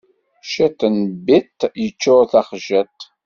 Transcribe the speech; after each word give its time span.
Ciṭ 0.51 0.79
n 0.95 0.97
biṭ 1.25 1.57
yeččuṛ 1.81 2.21
taxjiṭ. 2.31 2.97